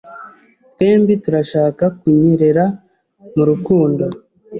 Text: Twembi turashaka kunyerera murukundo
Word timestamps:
Twembi 0.71 1.13
turashaka 1.23 1.83
kunyerera 1.99 2.65
murukundo 3.35 4.05